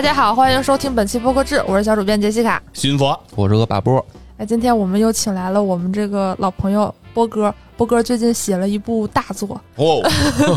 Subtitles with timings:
[0.00, 2.62] 大家好，欢迎收听本期播客志，我是小主编杰西卡。
[2.72, 4.02] 新佛，我是个把波，
[4.38, 7.54] 哎，今天我们又请来了我们这个老朋友波哥。
[7.76, 10.00] 波哥最近写了一部大作，哦，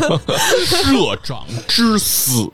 [0.64, 2.50] 社长之死，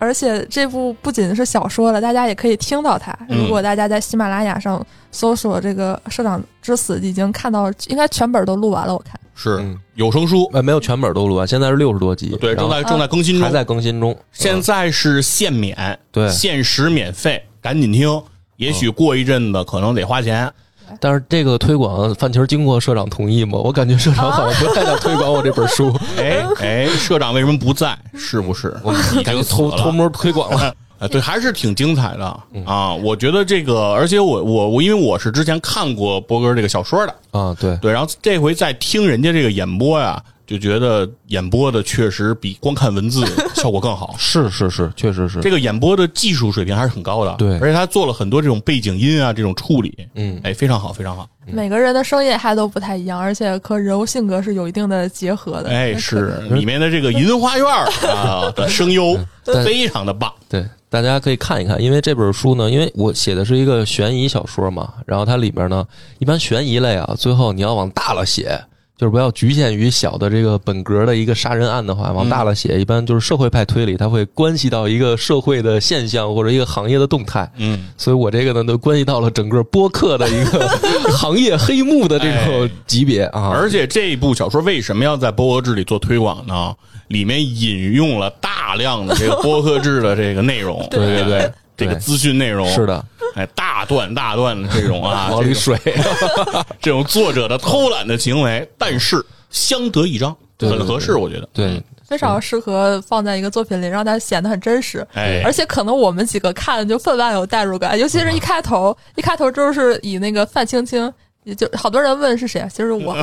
[0.00, 3.16] 而且这部不仅是小说了，大家也可以听到它。
[3.28, 8.94] 嗯如果大家在喜马拉雅上搜索这个《社长之死》，已经看到，应该全本都录完了。
[8.94, 14.16] 我看，是嗯有声书，呃，没有全本都录完，现在是六十多集，对，正在正在更新中还，在更新中。
[14.32, 18.22] 现在是限免，对限时免费，赶紧听。
[18.56, 20.50] 也许过一阵子可能得花钱，
[20.98, 23.58] 但是这个推广范球经过社长同意吗？
[23.58, 27.96] 我感觉社长好像不太想推广我这本书， 哎哎，社长为什么不在？
[28.14, 28.74] 是不是？
[28.82, 30.74] 我已感觉经 偷偷摸推广了。
[31.00, 32.92] 啊，对，还是挺精彩的嗯啊！
[32.92, 44.16] 我觉得这个，而且我我我，因为我是之前看过波哥这个小说的，啊，对，对，然后这回在听人家这个演播呀，就觉得演播的确实比光看文字 效果更好。
[44.18, 45.38] 是是是，确实是。
[45.40, 47.56] 这个演播的技术水平还是很高的，对。
[47.60, 55.70] 而且他做了很多这种背景音啊，这种处理，嗯，哎，非常好，非常好，每个人的声音还都不太一样，而且和人物性格是有一定的结合的。
[55.70, 65.86] 哎，是里面的这个银花院儿 啊的声优但非常的棒，对，大家可以看一看，因为这本书呢，因为我写的是一个悬疑小说嘛，然后它里边呢，
[66.18, 68.60] 一般悬疑类啊，最后你要往大了写，
[69.00, 80.68] 就是不要局限于小的这个本格的一个杀人案的话，往大了写，一般就是社会派推理，它会关系到一个社会的现象或者一个行业的动态，嗯，所以我这个呢，都关系到了整个播客的一个
[81.16, 86.74] 行业黑幕的这种级别啊，而且这一部小说为什么要在播客制里做推广呢？
[87.08, 91.00] 里面引用了大量的这个播客制的这个内容， 对。
[91.06, 95.78] 对对这个资讯内容是，的，哎，大段大段的这种啊， 往里水，
[96.80, 101.48] 这种作者的偷懒的行为，但是相得益彰，很合适，我觉得。
[101.52, 105.06] 对，非常适合放在一个作品里，让它显得很真实。
[105.14, 111.12] 哎，而且可能我们几个看就分外有代入感，尤其是一开头，一开头就是以那个范青青，也
[111.54, 113.22] 就好多人问是谁啊，其实我， 啊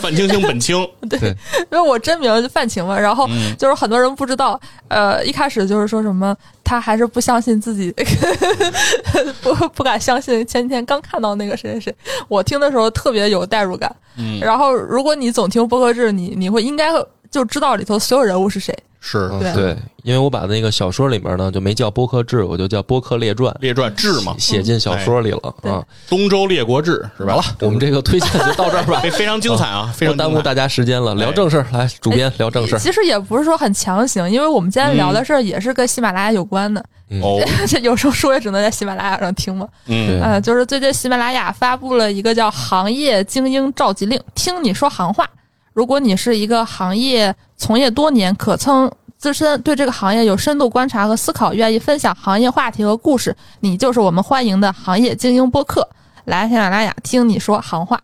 [0.00, 0.76] 范青青本青，
[1.08, 7.94] 对因为我真名就范晴嘛，然后嗯就是很多人不知道，呃，一开始就是说什么他还是不相信自己，
[9.42, 11.94] 不不敢相信前几天刚看到那个谁谁谁，
[12.28, 13.94] 我听的时候特别有代入感。
[14.16, 16.90] 嗯，然后如果你总听播客制，你你会应该
[17.30, 18.72] 就知道里头所有人物是谁。
[19.06, 25.84] 是对对，因为我把那个小说里面呢就没叫播客志，我就叫播客列传，列传志嘛，写进小说里了嗯啊。
[26.08, 27.34] 东周列国志是吧？
[27.34, 31.66] 好了，我们这个推荐就到这儿吧，非 非常精彩啊，非常耽误大家时间了，聊正事儿。
[31.70, 32.78] 来，主编聊正事儿。
[32.78, 36.82] 其实也不是说很强行，因为我们今天聊的事儿也是跟喜马拉雅有关的。
[37.20, 37.38] 哦，
[37.68, 39.68] 这 有时候书也只能在喜马拉雅上听嘛。
[39.86, 45.28] 嗯呃，就是最近喜马拉雅发布了一个叫“行业精英召集令”，听你说行话。
[45.74, 55.86] 如果你是一个行业从业多年，可称自身对这个行业有深度观察和思考，愿意分享行业话题和故事，你就是我们欢迎的行业精英播客。
[56.26, 58.00] 来喜马拉雅听你说行话。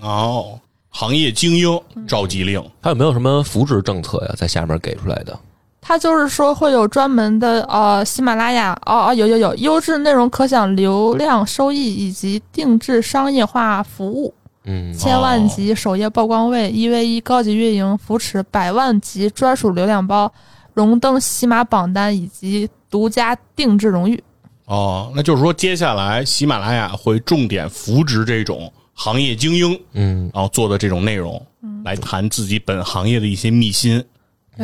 [0.00, 0.60] 哦，
[0.90, 4.34] 行业精英召集令， 还有没有什么扶持政策呀？
[4.36, 5.36] 在下面给出来的？
[5.80, 14.34] 他就是说会有专门的呃喜马拉雅哦哦有有有优质内容可享流量收益以及定制商业化服务。
[14.66, 20.30] 嗯，千万级首页曝光位，一 v 一高级运营扶持，百万级专属流量包，
[20.74, 24.22] 荣登喜马榜单以及独家定制荣誉。
[24.64, 34.04] 哦，那就是说接下来喜马拉雅会重点扶植这种行业精英，嗯然后做的这种内容，嗯来谈自己本行业的一些秘辛。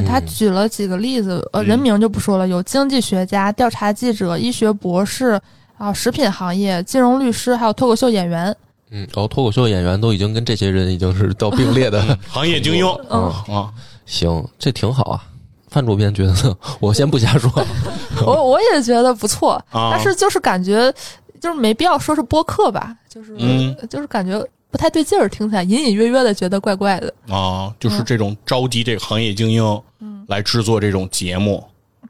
[0.04, 5.40] 他举了几个例子，呃，人名就不说了，有经济学家、调查记者、医学博士
[5.76, 8.56] 啊、食品行业、金融律师，还有脱口秀演员。
[8.92, 12.00] 嗯，然后脱口秀演员都已经跟这些人已经是到并列的。
[12.28, 13.72] 行业精英嗯啊，
[14.06, 15.24] 行，这挺好啊。
[15.68, 17.50] 范主编觉得呢，我先不瞎说。
[18.26, 20.92] 我我也觉得不错，啊但是就是感觉
[21.40, 24.38] 就是没必要说是播客吧，就是、嗯就是感觉
[24.70, 27.14] 不太对劲儿，听起来隐隐约约的觉得怪怪的。
[27.28, 29.82] 啊，就是这种召集这个行业精英
[30.28, 31.64] 来制作这种节目。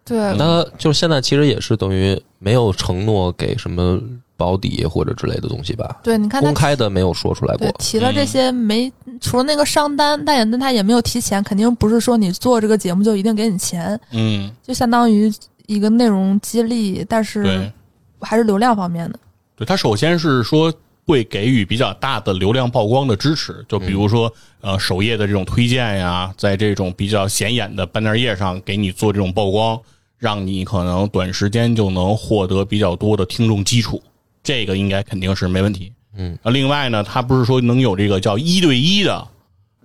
[0.04, 4.00] 对，那就是现在其实也是等于没有承诺给什么
[4.42, 6.00] 保底或者之类的东西吧？
[6.02, 7.70] 对，你看他公开的没有说出来过。
[7.78, 15.32] 提了这些没，除了那个商单，但也但他也没有提钱，肯定不是说你做这个节目就一定给你钱，嗯，就相当于
[15.66, 17.72] 一个内容激励，但是对
[18.20, 19.18] 还是流量方面的。
[19.54, 20.72] 对，他首先是说
[21.06, 29.80] 会给予比较大的流量曝光的支持，就比如说、呃首页的这种推荐呀，在这种比较显眼的 banner 页上给你做这种曝光，
[30.18, 34.00] 让你可能短时间就能获得比较多的听众基础，
[34.42, 35.92] 这个应该肯定是没问题。
[36.16, 39.26] 嗯，啊，另外呢，他不是说能有这个叫一对一的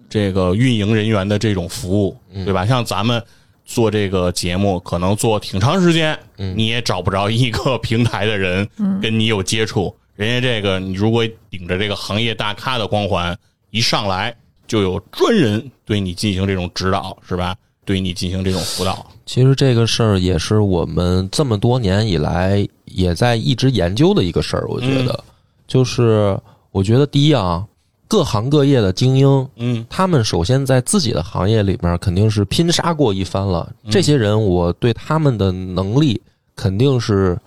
[0.09, 2.65] 这个运营人员的这种服务，对吧？
[2.65, 3.24] 像咱们
[3.63, 8.68] 做这个节目，可能做挺长时间，嗯你也找不着一个平台的人
[9.01, 9.95] 跟你有接触。
[10.15, 13.38] 人家这个，你如果顶着这个行业大咖的光环，
[13.69, 17.56] 一上来就有专人对你进行这种指导，是吧？
[17.88, 19.04] 对你进行这种辅导。
[19.25, 24.66] 其实这个事儿也是我们这么多年以来也在一直研究的一个事儿。
[24.68, 25.24] 我觉得，
[25.66, 26.38] 就是
[26.72, 27.66] 我觉得第一啊，
[28.10, 33.72] 各行各业的精英，嗯他们首先在自己的行业里面肯定是拼杀过一番了。
[33.90, 36.22] 这些人，我对他们的能力
[36.56, 37.38] 肯定是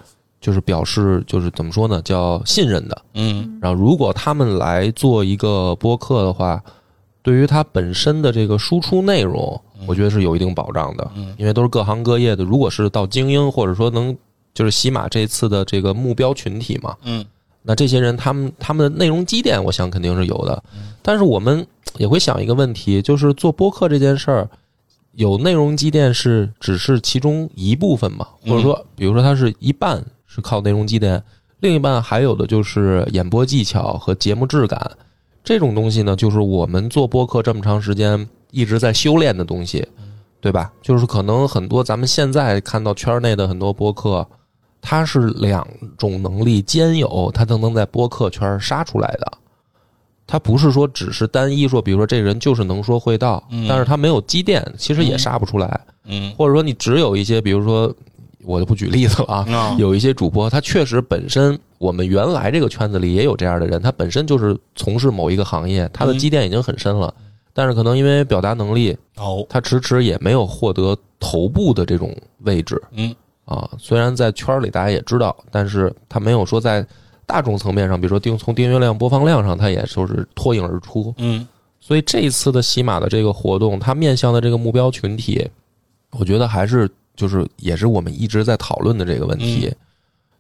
[0.41, 3.03] 就是表示就是怎么说呢，叫信任的。
[3.13, 6.63] 嗯然后，如果他们来做一个播客的话，
[7.23, 12.43] 对于它本身的这个输出内容，我觉得是有一定保障的，嗯因为都是各行各业的。
[12.43, 14.17] 如果是到精英，或者说能
[14.55, 17.25] 就是喜马这次的这个目标群体嘛，嗯
[17.63, 20.63] 那这些人他们他们的内容积淀，我想肯定是有的。
[20.75, 24.49] 嗯但是我们也会想一个问题，就是做播客这件事儿，
[25.13, 28.27] 有内容积淀是只是其中一部分嘛？
[28.43, 31.23] 或者说，比如说它是一半是靠内容积淀，
[31.61, 34.91] 另一半还有的就是演播技巧和节目质感。
[35.43, 39.87] 这种东西呢，就是我们做播客这么长时间一直在修炼的东西，
[40.41, 40.73] 对吧？
[40.83, 44.27] 就是可能很多咱们现在看到圈内的很多播客，
[44.81, 45.67] 它是两
[45.97, 49.33] 种能力兼有，它才能在播客圈杀出来的。
[50.27, 55.81] 它不是说只是单一说，比如说这人就是能说会道，嗯但是他没有积淀，其实也杀不出来。
[56.05, 57.93] 嗯或者说你只有一些，比如说
[58.45, 67.13] 我就不举例子了啊，啊有一些主播，他确实本身我们原来这个圈子里也有这样的人，他本身就是从事某一个行业，他的积淀已经很深了，
[67.53, 73.15] 但是可能因为表达能力，哦他迟迟也没有获得头部的这种位置嗯
[73.45, 73.69] 啊。
[73.79, 76.87] 虽然在圈儿里大家也知道，但是他没有说在
[77.27, 81.15] 大众层面上，比如说订从订阅量、播放量上，他也就是脱颖而出。
[81.19, 81.47] 嗯
[81.83, 85.49] 所以这一次的喜马的这个活动，它面向的这个目标群体，
[86.11, 86.89] 我觉得还是
[87.21, 89.77] 就是也是我们一直在讨论的这个问题，嗯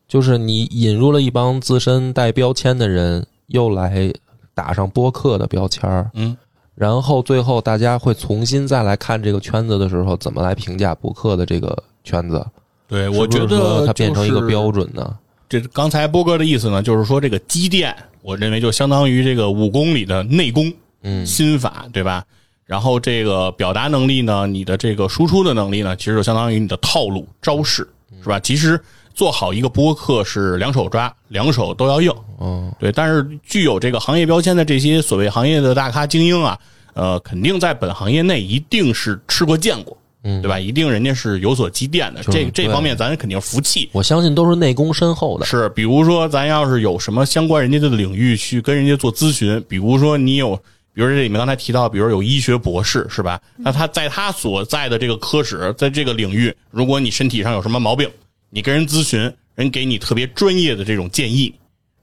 [0.08, 4.10] 就是你引入了一帮自身带标签的人，又来
[4.54, 6.34] 打上播客的标签儿，嗯
[6.74, 12.42] 然后最后大家会重新再来看这个圈子的时候，怎么来评价播客的这个圈子？
[12.88, 15.14] 对，我觉得它变成一个标准呢？
[15.46, 20.72] 这刚才波哥的意思呢，就是说这个积淀，我认为就相当于这个武功里的内功、
[21.02, 22.24] 嗯心法，对吧？
[22.70, 27.84] 然后这个表达能力呢，你的这个输出的能力呢，其实就相当于你的套路、招式，
[28.22, 28.38] 是吧？
[28.38, 28.80] 其实
[29.12, 32.92] 做好一个播客是两手抓，两手都要硬，嗯，对。
[32.92, 36.56] 但是具有这个行业标签的这些所谓行业的大咖精英啊，
[36.94, 40.56] 呃，肯定在本行业内一定是吃过见过，嗯对吧？
[40.56, 43.90] 一定人家是有所积淀的，这这方面咱肯定服气。
[43.90, 45.44] 我相信都是内功深厚的。
[45.44, 50.56] 是，比如说咱要是有什么相关人家的领域去跟人家做咨询，比如说你有，
[50.92, 53.40] 比如这里面刚才提到，比如有医学博士是吧？
[53.56, 58.10] 那他在他所在的这个科室，在这个领域，如果你身体上有什么毛病，
[58.50, 61.54] 你跟人咨询，人给你特别专业的这种建议，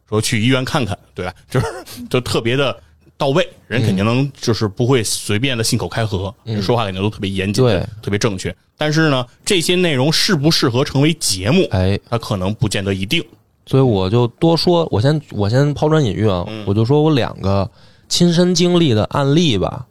[0.07, 1.33] 说去医院看看，对吧？
[1.49, 1.65] 就是
[2.09, 2.77] 就特别的
[3.17, 8.55] 到位，人肯定能就是不会随便的信口开河，人说话肯定都特别严谨，对特别正确。
[8.77, 13.23] 但是呢，这些内容适不适合成为节目，哎，它可能不见得一定。
[13.65, 17.69] 所以我就多说，我先我先抛砖引玉啊，我就说我两个
[18.07, 19.85] 亲身经历的案例吧。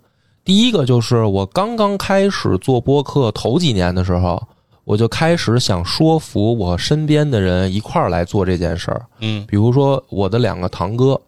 [0.45, 4.41] 第一个就是我刚刚开始做播客头几年的时候，
[4.85, 9.05] 我就开始想说服我身边的人一块儿来做这件事儿。
[9.21, 11.21] 嗯，比如说我的两个堂哥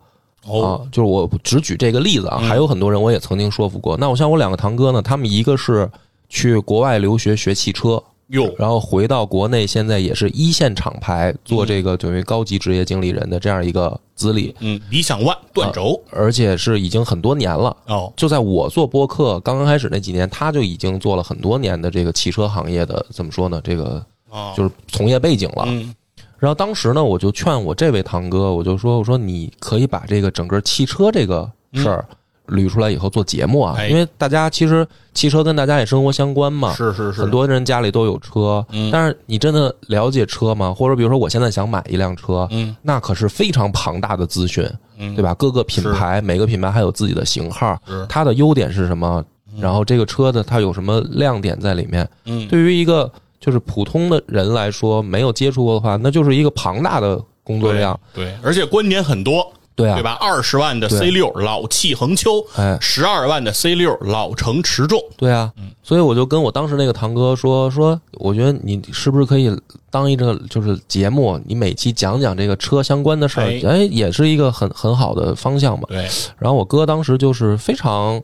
[0.47, 3.97] 哦，啊，就是我只举这个例子啊，还有很多人我也曾经说服过。
[3.97, 5.91] 那我像我两个堂哥呢，他们一个是
[6.29, 17.77] 去国外留学学汽车，哟，然后回到国内，现在也是一线厂牌做这个等于高级职业经理人的这样一个资历，嗯，理想 ONE 断轴，而且是已经很多年了。
[17.87, 23.61] 哦，就在我做播客刚刚开始那几年，他就已经做了很多年的这个汽车行业的怎么说呢？
[23.65, 25.65] 这个哦，就是从业背景了。
[25.67, 25.95] 嗯
[26.41, 32.07] 然后当时呢，我就劝我这位堂哥，我就说，我说你可以把这个整个汽车这个事儿
[32.49, 33.89] 捋出来以后做节目啊，哎。
[33.89, 38.91] 因为大家其实汽车跟大家也生活相关嘛，是是是，很多人家里都有车，嗯。
[38.91, 40.73] 但是你真的了解车吗？
[40.73, 42.75] 或者比如说我现在想买一辆车，嗯。
[42.83, 45.35] 那可是非常庞大的资讯，嗯，对吧？
[45.35, 47.79] 各个品牌，每个品牌还有自己的型号，
[48.09, 49.25] 它的优点是什么？
[49.59, 52.09] 然后这个车的它有什么亮点在里面？
[52.27, 57.99] 嗯，对于一个就是普通的人来说，没有接触过的话，那就是一个庞大的工作对量。
[58.15, 60.03] 对，而且观点很多，对啊，对？
[60.03, 60.19] 吧？
[60.21, 65.53] 二十万的 C 六老气横秋，哎，十二万的 C 六老成持重，对啊，
[65.85, 69.57] 所以我就跟我当时那个堂哥说说，我觉得你是不是可以
[69.89, 75.85] 当一个就是节目，你每期讲讲这个车相关的事儿，哎哎，也是一个很很好的方向嘛。
[75.89, 76.09] 对，
[76.39, 78.21] 然后我哥当时就是非常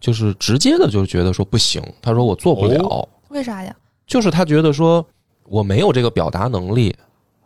[0.00, 3.06] 就是直接的就觉得说不行，他说我做不了。
[3.28, 3.76] 为啥呀？
[4.06, 5.04] 就是他觉得说
[5.48, 6.94] 我没有这个表达能力，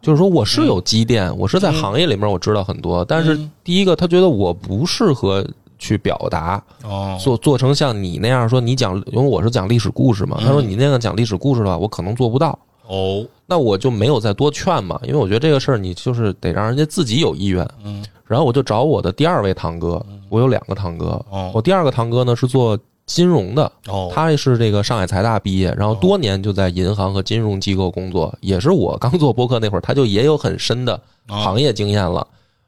[0.02, 3.50] 就是说我是有积淀，我是在行业里面我知道很多，但是嗯。
[3.62, 5.47] 第一个他觉得我不适合
[5.78, 10.47] 去表达，哦，做做成像你那样说你讲，因为我是讲历史故事嘛，嗯。
[10.47, 12.59] 他说你那样讲历史故事的话，我可能做不到。
[12.87, 17.64] 哦，那我就没有再多劝嘛，因为我觉得这个事儿你就是得让人家自己有意愿。
[17.85, 21.52] 嗯，然后我就找我的第二位堂哥，我有两个堂哥，哦。
[21.54, 22.76] 我第二个堂哥呢是做
[23.12, 32.25] 金融的，哦，他是这个上海财大毕业，然后多年就在银行和金融机构工作，也是我刚做播客那会儿，他就也有很深的行业经验了。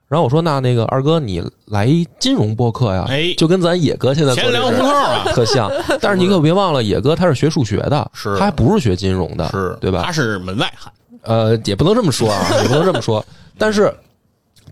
[0.08, 5.70] 然后我说那那个二哥你来一金融播客呀，哎就跟咱野哥现在做这事儿同啊， 特像。
[6.00, 10.10] 但是你可别忘了，野哥他是学数学的，是他还不是学金融的，是对吧他？
[10.10, 13.24] 是门外汉，呃，也不能这么说啊，也不能这么说。
[13.56, 13.94] 但是，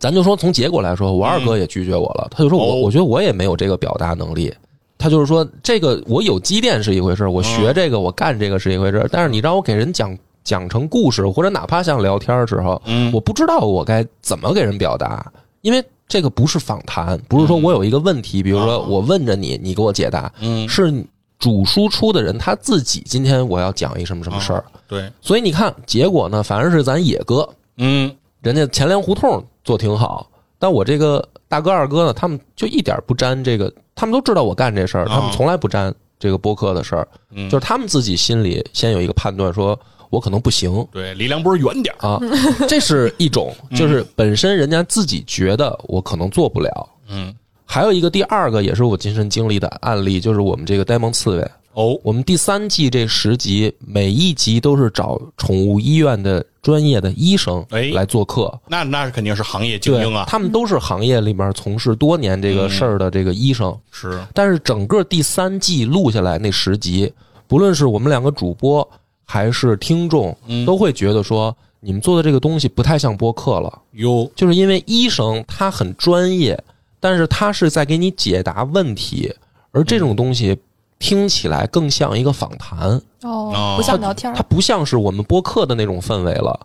[0.00, 2.28] 咱就说从结果来说，我二哥也拒绝我了。
[2.30, 4.52] 他就说我，哦我觉得我也没有这个表达能力。
[5.00, 9.08] 他就是说，这个我有积淀是一回事儿，我学这个，我干这个是一回事儿。
[9.10, 20.92] 但是你让我给人讲讲成故事，或者哪怕像聊天的时候，嗯我不知道我该怎么给人表达，因为这个不是访谈，不是说我有一个问题，比如说我问着你，你给我解答，嗯，是
[21.38, 24.62] 主输出的人他自己今天我要讲一什么什么事儿。
[24.86, 30.28] 对，所以你看，结果呢，反而是咱野哥，嗯，人家前粮胡同做挺好，
[30.58, 37.50] 但我这个大哥二哥呢，他们就一点不沾这个，他们都知道我干这事儿，他们从来不沾这个播客的事儿，嗯。
[37.50, 39.76] 就是他们自己心里先有一个判断，说
[40.10, 40.86] 我可能不行。
[40.92, 42.20] 对，离梁波远点儿，啊，
[42.68, 46.88] 这是一种，就是本身人家自己觉得我可能做不了。
[47.08, 58.52] 嗯，还有一个第二个也是我亲身经历的案例，就是我们这个呆萌刺猬，哦，我们第三季这十集，每一集都是找宠物医院的专业的医生哎来做客。
[58.68, 63.76] 那那是肯定是行业精英啊，他们都是行业里面从事多年这个事儿的这个医生。
[63.90, 67.12] 是，但是整个第三季录下来那十集，
[67.46, 68.88] 不论是我们两个主播
[69.24, 70.66] 还是听众，嗯。
[70.66, 76.62] 都会觉得说你们做的这个东西不太像播客了，哟，就是因为医生他很专业，
[77.00, 79.34] 但是他是在给你解答问题，
[79.70, 80.58] 而这种东西
[81.00, 82.90] 听起来更像一个访谈。
[83.22, 84.36] 哦哦，不像聊天儿。
[84.36, 86.58] 它，不像是我们播客的那种氛围了，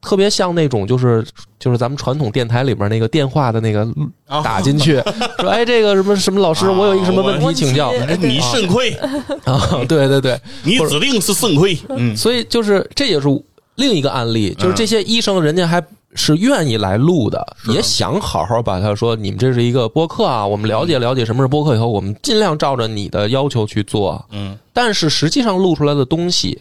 [0.00, 1.24] 特别像那种就是
[1.58, 3.86] 就是咱们传统电台里边那个电话的那个
[4.26, 5.00] 啊打进去，
[5.38, 7.90] 说哎这个什么什么老师，啊我有一个什么问题请教。
[7.90, 8.90] 哎你肾亏，
[9.44, 13.28] 啊，对对对，你指定是肾亏，嗯，所以就是这也是
[13.74, 15.84] 另一个案例，就是这些医生人家还。
[16.14, 24.24] 是愿意来录的，也想好好把它说，你们这是一个播客啊，我们了解了解什么是播客以后，我们尽量照着你的要求去做。
[24.30, 26.60] 嗯，但是实际上录出来的东西，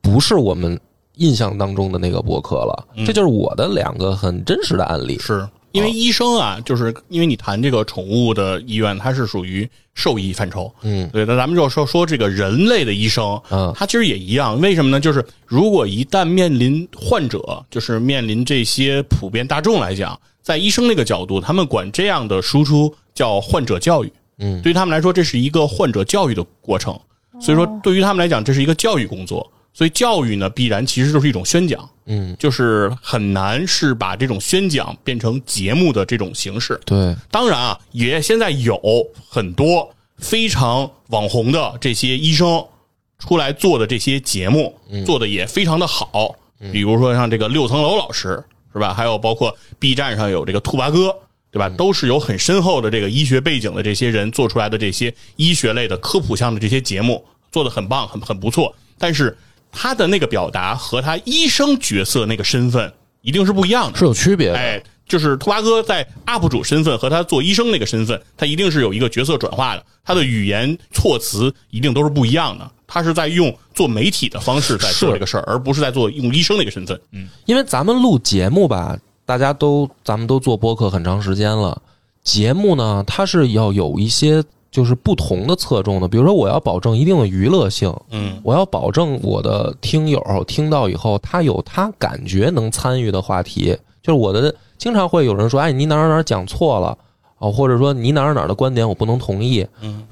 [0.00, 0.78] 不是我们
[1.14, 2.88] 印象当中的那个播客了。
[2.94, 5.18] 嗯这就是我的两个很真实的案例。
[5.18, 14.60] 是因为医生啊，就是因为你谈这个宠物的医院，它是属于兽医范畴，嗯对，那咱们就说说这个人类的医生，嗯他其实也一样。
[14.60, 14.98] 为什么呢？
[15.00, 24.12] 就是如果一旦面临患者，就是面临这些普遍大众来讲，在医生那个角度，他们管这样的输出叫患者教育。
[24.38, 26.98] 嗯对于他们来说，这是一个患者教育的过程。
[27.38, 29.46] 所以说，对于他们来讲，这是一个教育工作。
[29.76, 36.80] 所以教育呢，必然其实就是一种宣讲，嗯，就是很难是把这种宣讲变成节目的这种形式。
[36.86, 38.80] 对，当然啊，也现在有
[39.28, 42.64] 很多非常网红的这些医生
[43.18, 46.34] 出来做的这些节目，做的也非常的好。
[46.72, 48.42] 比如说像这个六层楼老师
[48.72, 48.94] 是吧？
[48.94, 51.14] 还有包括 B 站上有这个兔八哥。
[51.52, 51.70] 对吧？
[51.70, 58.74] 都是有很深厚的这个医学背景的这些人做出来的这些医学类的科普项的这些节目，做的很棒，很很不错。
[58.98, 59.34] 但是
[59.70, 62.92] 他的那个表达和他医生角色那个身份
[63.22, 63.98] 一定是不一样的。
[63.98, 64.56] 是有区别的。
[64.56, 72.70] 哎，就是兔八哥在 UP 主身份和他做医生那个身份，他一定是有一个角色转化的，他的语言措辞一定都是不一样的。
[72.86, 76.98] 他是在用做媒体的方式在做这个事儿，而不是在做用医生那个身份。
[77.10, 81.82] 嗯，因为咱们录节目吧，大家都咱们都做播客很长时间了，
[82.22, 96.96] 节目呢它是要有一些就是不同的侧重的，比如说我要保证一定的娱乐性，嗯，我要保证我的听友听到以后他有他感觉能参与的话题，就是我的经常会有人说，哎，你哪儿哪儿讲错了
[97.38, 100.02] 啊，或者说你哪儿哪儿的观点我不能同意，嗯。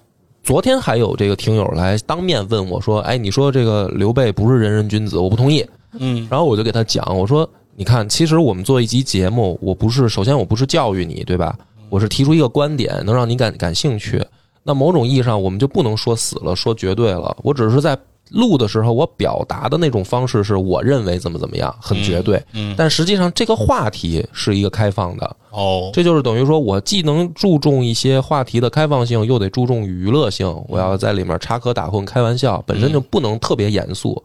[0.43, 5.67] 昨天还有这个听友来当面问我说：“哎，你说这个刘备不是仁人君子，我不同意。”
[5.99, 11.57] 嗯，然后我就给他讲，我说：“你看，其实我们做一集节目，我不是首先我不是教育你，对吧？
[11.89, 14.23] 我是提出一个观点，能让你感感兴趣。
[14.65, 17.37] 那某种意义上，我们就不能说死了，说绝对了。
[17.43, 17.97] 我只是在
[18.31, 22.43] 录的时候，我表达的那种方式是我认为怎么怎么样，很绝对。
[22.55, 30.49] 嗯，但实际上，这个话题是一个开放的，哦，这就是等于说我既能注重一些话题的开放性，又得注重娱乐性。
[30.67, 34.21] 我要在里面插科打诨、开玩笑，本身就不能特别严肃。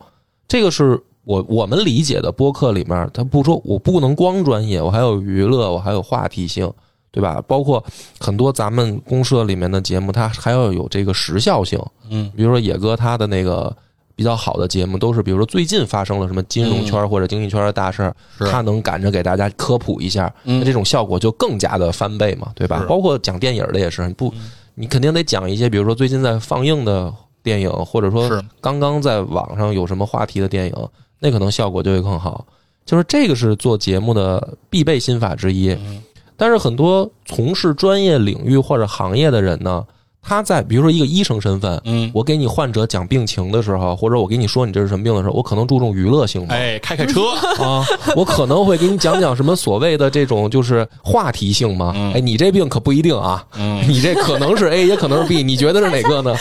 [0.48, 6.72] 这个是我我们理解的播客里面，他不说我不能光专业，我还有娱乐，我还有话题性，
[7.12, 7.42] 对吧？
[7.48, 7.84] 包括
[8.20, 11.80] 很多咱们公社里面的节目，它还要有这个时效性。
[12.10, 13.76] 嗯比如说野哥他的那个
[14.16, 18.16] 比较好的节目，都是比如说最近发生了什么金融圈或者经济圈的大事儿，
[18.50, 22.86] 他能赶着给大家科普一下，嗯那这种效果就更加的翻倍嘛，对吧？
[22.90, 24.34] 包括讲电影的也是，你不，
[24.76, 30.74] 你肯定得讲一些，比如说最近在放映的电影，或者说是刚刚在网上有什么话题的电影，
[31.20, 32.46] 那可能效果就会更好。
[32.86, 35.70] 就是这个是做节目的必备心法之一。
[35.70, 36.02] 嗯
[36.40, 39.86] 但是很多从事专业领域或者行业的人呢，
[40.22, 46.54] 他在比如说一个医生身份，嗯，我给你患者讲病情的时候，或者我给你说你这是什么病的时候，我可能注重娱乐性嘛。
[46.54, 47.22] 哎，开开车，
[47.64, 47.84] 啊，
[48.16, 51.94] 我可能会给你讲讲什么所谓的这种就是话题性嘛。
[51.96, 52.14] 嗯。
[52.14, 53.84] 哎，你这病可不一定啊，嗯。
[53.88, 56.36] 你这可能是 A，也可能是 B， 你觉得是哪个呢？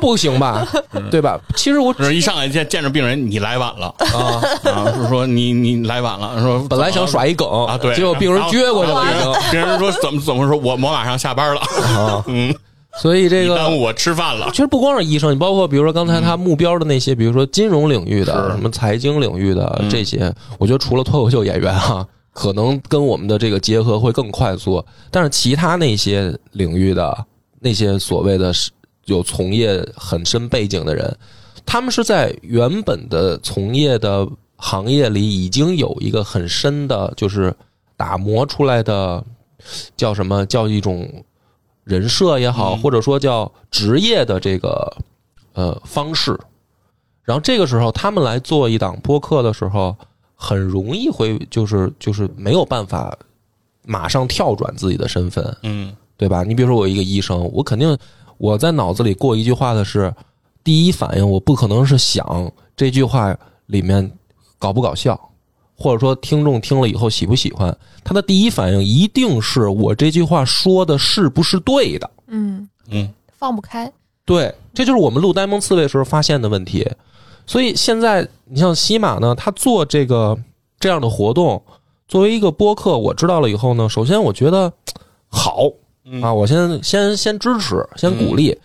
[0.00, 0.66] 不行吧，
[1.10, 1.38] 对吧？
[1.56, 3.94] 其实我只是一上来见见着病人，你来晚了。
[3.98, 4.40] 啊，
[4.70, 9.04] 啊，是说你你来晚了，说本来想耍一梗啊，对，结果病人撅过去了。
[9.04, 12.24] 已然后经别人说怎么怎么说，我我马上下班了，啊。
[12.26, 12.54] 嗯，
[13.00, 14.48] 所以这个耽误我吃饭了。
[14.50, 19.88] 其，实不光是医生，你包括比如说刚才他目标的那些，比如说金融领域的、什么财经领域的嗯。
[19.88, 24.84] 这些，我觉得除了脱口秀演员哈、可能跟我们的这个结合会更快速。
[25.10, 27.26] 但是其他那些领域的
[27.60, 28.70] 那些所谓的是
[29.06, 31.16] 有从业很深背景的人，
[31.64, 37.54] 他们是在原本的从业的行业里已经有一个很深的，就是
[37.96, 39.24] 打磨出来的，
[39.96, 40.44] 叫什么？
[40.46, 41.08] 叫一种
[41.84, 44.96] 人设也好，嗯或者说叫职业的这个
[45.54, 46.38] 呃方式。
[47.24, 49.96] 然后这个时候，他们来做一档播客的时候，
[50.34, 53.16] 很容易会就是就是没有办法
[53.84, 56.42] 马上跳转自己的身份，嗯对吧？
[56.42, 57.96] 你比如说我一个医生，我肯定
[58.38, 60.12] 我在脑子里过一句话的是，
[60.64, 64.10] 第一反应我不可能是想这句话里面
[64.58, 65.18] 搞不搞笑，
[65.74, 67.76] 或者说听众听了以后喜不喜欢。
[68.04, 72.10] 他的第一反应一定是我这句话说的是不是对的。
[72.26, 73.08] 嗯，嗯
[73.38, 73.92] 放不开。
[74.24, 76.88] 对，这就是我们录呆萌刺猬时候发现的问题。
[77.46, 80.38] 所以现在你像西马呢，他做这个
[80.78, 81.62] 这样的活动，
[82.06, 84.72] 作为一个播客，我知道了以后呢，首先我觉得
[85.28, 85.68] 好
[86.04, 88.56] 嗯啊，我先先先支持，先鼓励。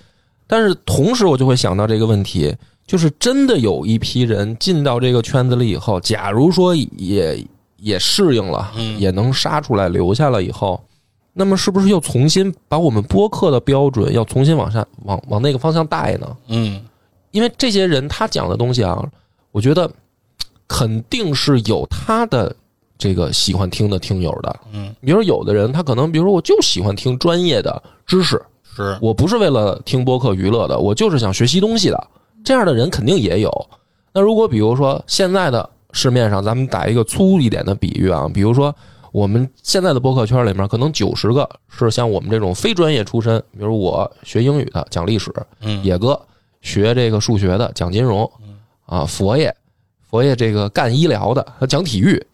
[0.46, 2.56] 但是同时，我就会想到这个问题，
[2.88, 7.46] 就是真的有一批人进到这个圈子里以后，假如说也
[7.76, 10.82] 也适应了，嗯也能杀出来留下了以后，
[11.34, 16.38] 那么是不是又重新把我们播客的标准要重新往下往往那个方向带呢？
[16.48, 16.82] 嗯
[17.32, 19.06] 因为这些人他讲的东西啊，
[19.52, 19.92] 我觉得
[20.68, 22.56] 肯定是有他的
[22.98, 24.60] 这个喜欢听的听友的。
[24.72, 28.42] 嗯，比如说有的人他可能，比如说我就喜欢听专业的知识，
[28.76, 32.08] 是我不是为了听播客娱乐的，我就是想学习东西的。
[32.48, 33.70] 这样的人肯定也有。
[34.14, 38.74] 那如果比如说现在的市面上，咱们打一个粗一点的比喻啊，比如说
[39.12, 45.30] 我们现在的播客圈里面，可能九十个是像我们这种非专业出身，比如我学英语的讲历史，
[45.60, 46.18] 嗯野哥
[46.62, 48.32] 学这个数学的讲金融，
[48.86, 49.54] 啊，佛爷
[50.10, 52.26] 佛爷这个干医疗的他讲体育，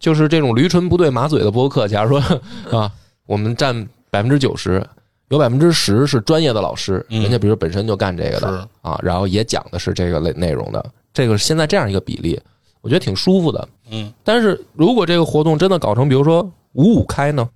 [0.00, 1.86] 就是这种驴唇不对马嘴的播客。
[1.86, 2.40] 假如说
[2.74, 2.90] 啊，
[3.26, 4.82] 我们占百分之九十，
[5.28, 12.40] 有百分之十是专业的老师，嗯人家比如本身就干这个的啊，然后也讲的是这个类内容的，这个是现在这样一个比例，
[12.80, 13.68] 我觉得挺舒服的。
[13.90, 17.48] 嗯但是如果这个活动真的搞成，比如说五五开呢，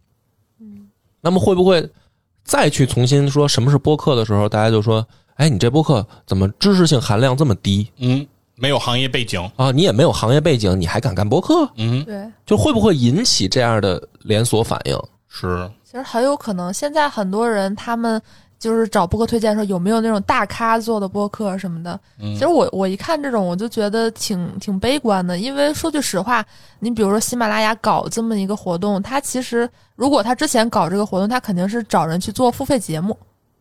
[0.61, 0.88] 嗯
[1.20, 1.88] 那么会不会
[2.44, 5.06] 再去重新说什么是播客的时候，大家就说，
[5.37, 9.70] 哎，你这播客怎么知识性含量这么低嗯，没有行业背景，啊？
[9.70, 11.66] 你也没有行业背景，你还敢干播客？
[11.76, 14.98] 嗯对，就会不会引起这样的连锁反应？
[15.28, 18.18] 是其实很有可能，现在很多人他们
[18.59, 22.00] 就是找播客推荐说有没有那种大咖做的播客什么的。
[22.18, 22.33] 嗯。
[22.33, 26.42] 其实我我一看这种，我就觉得挺挺悲观的，因为说句实话，
[26.78, 33.14] 你比如说喜马拉雅搞这么一个活动，它其实如果他之前搞这个活动，他肯定是找人去做付费节目、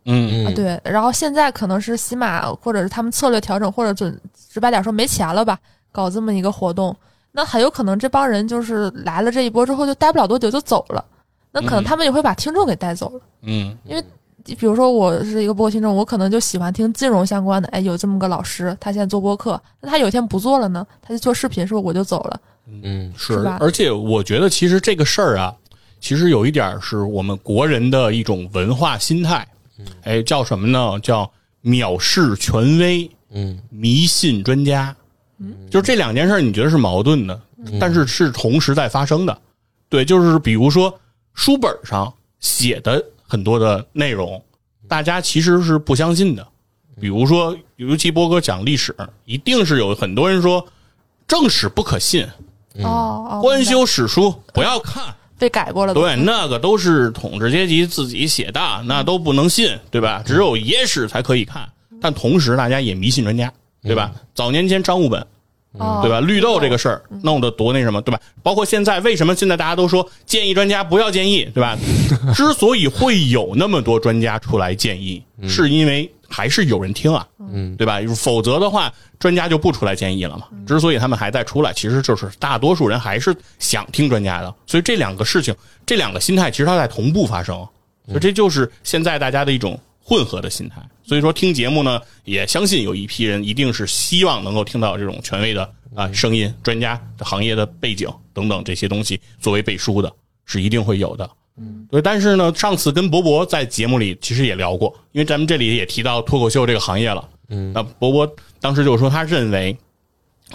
[0.05, 0.79] 嗯啊，对。
[0.85, 4.17] 然后现在可能是喜马或者是他们策略调整，或者准
[4.49, 5.59] 直白点说没钱了吧，
[5.91, 6.95] 搞这么一个活动，
[7.33, 11.03] 那很有可能这帮人就是来了这一波之后就待不了多久就走了，
[11.51, 13.21] 那可能嗯他们也会把听众给带走了。
[13.43, 14.03] 嗯因为
[14.43, 17.67] 比如说我是一个播客听众，我可能就喜欢听金融相关的。
[17.69, 22.41] 哎，有这么个老师，他现在做播客，那他有一天不做了呢，他就做视频，是不是我就走了？
[22.83, 25.53] 嗯是是而且我觉得其实这个事儿啊，
[25.99, 29.47] 其实有一点是我们国人的一种文化心态，
[30.03, 30.99] 哎，叫什么呢？
[31.01, 31.29] 叫
[31.63, 33.09] 藐视权威。
[33.33, 34.93] 嗯迷信专家，
[35.69, 37.41] 就是这两件事儿，你觉得是矛盾的，
[37.79, 39.37] 但是是同时在发生的。
[39.87, 40.93] 对，就是比如说
[41.33, 44.43] 书本上写的很多的内容，
[44.87, 46.47] 大家其实是不相信的。
[46.99, 50.67] 比如说，尤其波哥讲历史，一定是有很多人说
[51.27, 52.27] 正史不可信，
[52.83, 55.15] 哦哦，官修史书不要看。
[55.39, 60.21] 被改过了，对，那个都是统治阶级自己写的，那都不能信，对吧？
[60.23, 61.67] 只有野史才可以看。
[61.99, 64.11] 但同时，大家也迷信专家，对吧？
[64.35, 65.27] 早年间张悟本，哦
[66.01, 66.19] 对吧？
[66.19, 68.19] 绿豆这个事儿弄得多那什么，对吧？
[68.43, 71.77] 包括现在，为什么现在大家都说建议专家不要建议，对吧？
[72.35, 77.99] 之所以会有那么多专家出来建议，是因为还是有人听啊，嗯对吧？
[78.15, 80.45] 否则的话，专家就不出来建议了嘛。
[80.65, 84.53] 之所以他们还在出来，其实就是大多数人还是想听专家的。
[84.67, 85.55] 所以这两个事情，
[85.85, 87.55] 这两个心态，其实它在同步发生。
[88.07, 90.81] 所以这就是现在大家的一种混合的心态。
[91.03, 100.11] 所以说听节目呢，也相信有一批人一定是希望能够听到这种权威的啊声音、专家的行业的背景等等这些东西作为背书的，
[100.45, 101.29] 是一定会有的。
[101.57, 102.01] 嗯，对。
[102.01, 107.27] 但是呢，上次跟博博在节目里其实也聊过，因为咱们这里也提到脱口秀这个行业了。
[107.49, 109.75] 嗯，那博博当时就说，他认为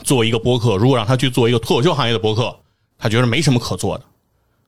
[0.05, 2.57] 做一个播客，如果让他去做一个脱口秀行业的播客，
[2.97, 4.05] 他觉得没什么可做的。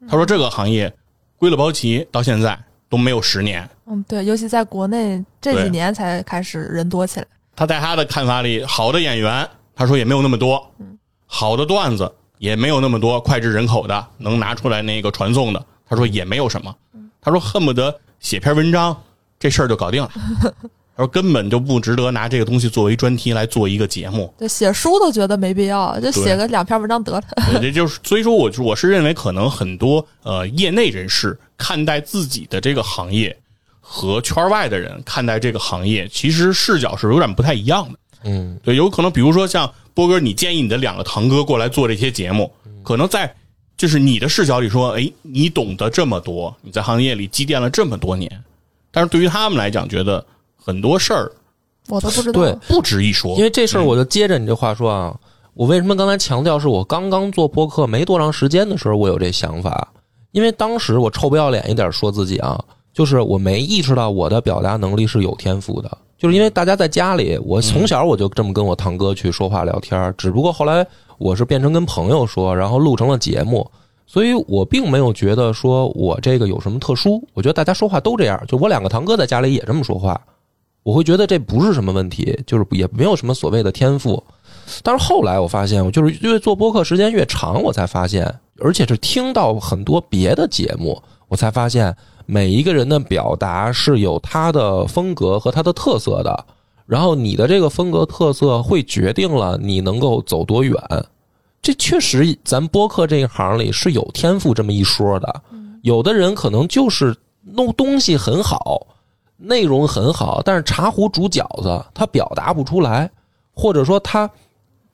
[0.06, 0.92] 他说这个行业
[1.38, 3.68] 归了包齐到现在都没有十年。
[3.86, 10.70] 嗯，对，尤其在国内这几年才开始人多起来，他在他的看法里，好的演员，他说也没有那么多，
[11.26, 16.74] 好的段子也没有那么多脍炙人口的能拿出来那个传颂的，他说也没有什么，
[17.20, 18.96] 他说恨不得写篇文章
[19.38, 20.10] 这事儿就搞定了，
[20.98, 27.22] 他说根本就不值得拿这个东西作为专题来做一个节目，对，写书都觉得没必要，就写个两篇文章得了。
[27.52, 33.36] 对这就是所以说我我是认为可能很多呃业内人士看待自己的这个行业
[33.80, 37.98] 和圈外的人看待这个行业，其实视角是有点不太一样的。
[38.24, 38.58] 嗯。
[38.64, 43.32] 对，有可能比如说像波哥，你建议你的两个堂哥过来做这些节目，可能在
[43.76, 48.42] 就是你的视角里说，哎，你懂得这么多，你在行业里积淀了这么多年，
[48.90, 50.26] 但是对于他们来讲，觉得
[50.68, 51.32] 很多事儿
[51.88, 52.38] 我都不知道。
[52.38, 53.42] 对不值一说因。
[53.42, 55.16] 为这事儿，我就接着你这话说啊，
[55.54, 59.88] 我为什么刚才强调是我刚刚做播客没多长时间的时候，我有这想法？
[60.32, 73.66] 因为当时我臭不要脸一点说自己啊，就是我没意识到我的表达能力是有天赋的，就是因为大家在家里，我从小我就这么跟我堂哥去说话聊天儿，只不过后来我是变成跟朋友说，然后录成了节目。
[74.06, 80.18] 所以我并没有觉得说我这个有什么特殊，我觉得大家说话都这样，就我两个堂哥在家里也这么说话，
[80.88, 84.24] 我会觉得这不是什么问题，就是也没有什么所谓的天赋。
[84.82, 90.98] 但是后来我发现，我就是因为做播客时间越长，我才发现，而且是听到很多别的节目，
[91.28, 96.46] 我才发现每一个人的表达是有他的风格和他的特色的。
[96.86, 100.74] 然后你的这个风格特色会决定了你能够走多远。
[101.60, 105.42] 这确实，咱播客这一行里是有天赋这么一说的。
[105.82, 108.86] 有的人可能就是弄东西很好，
[109.38, 113.10] 内容很好，但是茶壶煮饺子，他表达不出来，
[113.54, 114.28] 或者说他，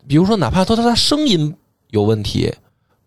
[0.06, 1.52] 比如说哪怕他他声音
[1.88, 2.54] 有问题，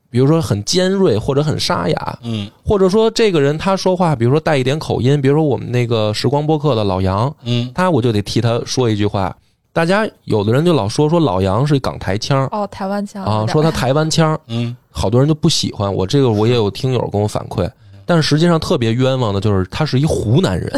[0.10, 2.50] 比如说很尖锐或者很沙哑，嗯。
[2.65, 7.71] 或者说这个人他说话，比如说带一点口音，比如说我们那个时光播客的老杨，嗯。
[7.76, 9.36] 他我就得替他说一句话。
[9.71, 14.76] 大家有的人就老说说老杨是港台腔哦，台湾腔啊，说他台湾腔， 嗯。
[14.89, 16.08] 好多人就不喜欢我。
[16.08, 17.69] 这个我也有听友跟我反馈，
[18.08, 20.72] 但是实际上特别冤枉的就是他是一湖南人，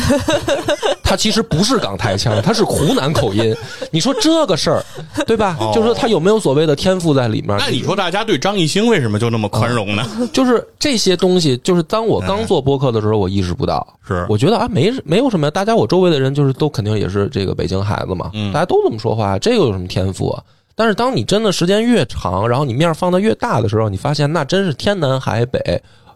[1.03, 3.55] 他其实不是港台腔，他是湖南口音。
[3.91, 4.83] 你说这个事儿，
[5.25, 5.55] 对吧？
[5.59, 7.55] 哦就是说他有没有所谓的天赋在里面？
[7.59, 10.03] 那你说大家对张艺兴为什么就那么宽容呢？
[10.33, 13.85] 就是这些东西，就是当我刚做播客的时候，我意识不到。
[14.07, 20.41] 是我觉得啊，没没有什么，大家我周围的人就是都肯定也是这个北京孩子嘛，嗯大家都这么说话，这个有什么天赋啊？
[20.75, 25.59] 但是当你真的时间越长，然后你面放的越大的时候，你发现那真是天南海北，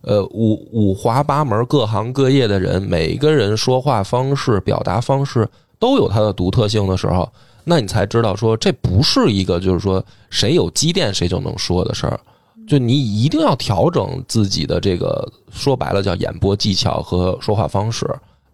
[0.03, 5.47] 呃，五五花八门、各行各业的人，每个人说话方式、表达方式
[5.79, 7.27] 都有它的独特性的时候，
[7.63, 12.19] 那你才知道说这不是一个就是说谁有积淀谁就能说的事儿。
[12.67, 18.05] 就你一定要调整自己的这个，说白了叫演播技巧和说话方式，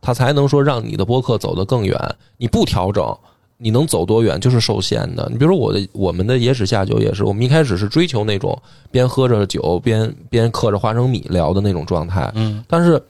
[0.02, 1.96] 它才能说让你的播客走得更远。
[2.38, 3.16] 你不调整，
[3.62, 5.28] 你能走多远就是受限的。
[5.30, 12.64] 你比如说我的我们的野史下酒也是，我们一开始是追求那种边喝着酒边边嗑着花生米聊的那种状态，嗯。
[12.68, 13.02] 但是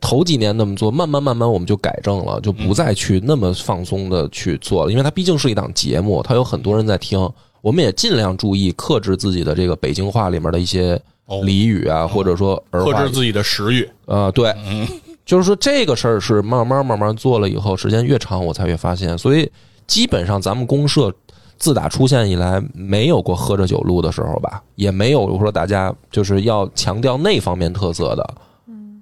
[0.00, 7.28] 头几年那么做，慢慢慢慢我们就改正了，就不再去那么放松的去做了，因为它毕竟是一档节目，它有很多人在听，
[7.60, 11.42] 我们也尽量注意克制自己的这个北京话里面的一些哦。
[11.42, 13.88] 俚语啊，或者说儿化克制自己的食欲。
[14.04, 14.86] 呃，对，嗯。
[15.24, 19.50] 就是说这个事儿是慢慢慢慢做了以后，时间越长我才越发现，所以
[19.86, 21.12] 基本上咱们公社
[21.56, 28.34] 自打出现以来，没有过喝着酒录的时候吧，也没有说大家就是要强调那方面特色的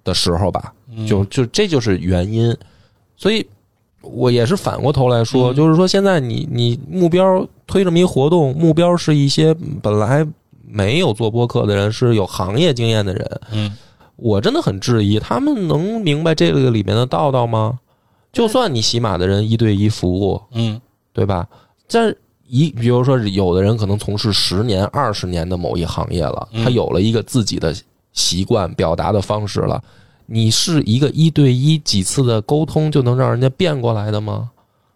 [0.04, 0.72] 的时候吧，
[1.08, 2.56] 就就这就是原因。
[3.16, 3.46] 所以
[4.02, 10.26] 我也是反过头来说，嗯就是说现在你你目标推这么一活动，目标是一些本来
[10.66, 13.76] 没有做播客的人，是有行业经验的人，嗯
[14.16, 17.80] 我真的很质疑，他们能明白这个里面的道道吗？
[18.34, 20.78] 就算你喜马的人一对一服务，嗯
[21.12, 21.48] 对吧？
[21.88, 22.14] 这
[22.46, 27.74] 一，比如说有的人可能从事十年、二十年的某一行业了，嗯他有了一个自己的
[28.12, 29.82] 习惯、表达的方式了。
[30.26, 34.50] 你是一个一对一几次的沟通就能让人家变过来的吗？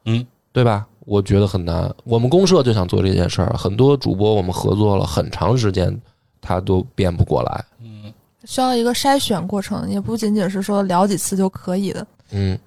[0.04, 0.86] 嗯，对吧？
[1.04, 1.90] 我觉得很难。
[2.04, 5.98] 我们公社就想做这件事儿，很多主播我们合作了很长时间，
[6.40, 7.64] 他都变不过来。
[7.80, 8.12] 嗯
[8.44, 12.06] 需要一个筛选过程，也不仅仅是说聊几次就可以的。
[12.30, 12.58] 嗯，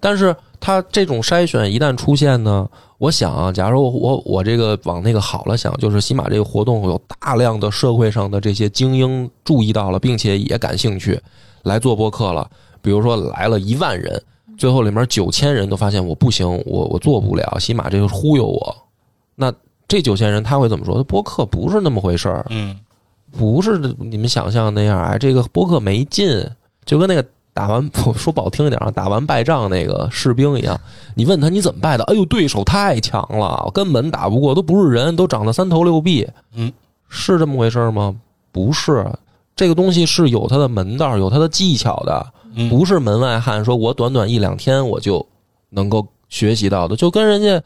[0.00, 11.20] 但是他这种筛选一旦出现呢，我想啊，假如我我我这个往那个好了想，就是起码这个活动有大量的社会上的这些精英注意到了，并且也感兴趣
[11.62, 12.48] 来做播客了。
[12.80, 14.22] 比如说来了一万人，
[14.56, 18.76] 最后里面九千人都发现我不行，我我做不了，起码这个忽悠我。
[19.34, 19.52] 那
[19.86, 21.02] 这九千人他会怎么说？
[21.04, 22.78] 播客不是那么回事儿，嗯
[23.30, 26.44] 不是你们想象的那样，哎，这个播客没劲，
[26.86, 27.22] 就跟那个
[27.58, 30.80] 打完我说不好听一点啊，打完败仗那个士兵一样。
[31.16, 32.04] 你问他你怎么败的？
[32.04, 36.24] 哎呦，对手太强了，根本打不过，都不是人，都长得三头六臂。
[36.54, 36.72] 嗯，
[37.08, 38.14] 是这么回事吗？
[38.52, 39.04] 不是，
[39.56, 43.64] 这个东西是有它的门道，有它的技巧的，嗯，不是门外汉。
[43.64, 45.26] 说我短短一两天我就
[45.70, 47.60] 能够学习到的，就跟人家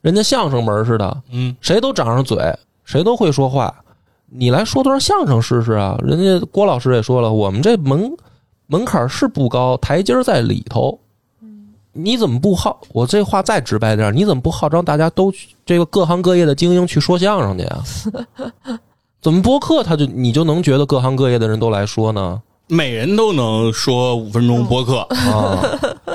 [0.00, 2.36] 人家相声门似的，嗯谁都长上嘴，
[2.84, 3.72] 谁都会说话。
[4.30, 5.96] 你来说段相声试试啊！
[6.02, 8.12] 人家郭老师也说了，我们这门
[8.68, 10.98] 门槛是不高，台阶在里头。
[11.92, 12.80] 你怎么不号？
[12.92, 17.82] 我这话再直白点儿，你怎么不号召大家都去这个各行各业的精英去说相声去啊？
[19.20, 22.40] 怎么播客他就你就能觉得各行各业的人都来说呢？
[22.68, 25.58] 每人都能说五分钟播客，啊，